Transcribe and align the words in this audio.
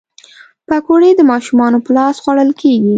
پکورې 0.67 1.09
د 1.15 1.21
ماشومانو 1.31 1.77
په 1.85 1.89
لاس 1.97 2.15
خوړل 2.23 2.51
کېږي 2.61 2.89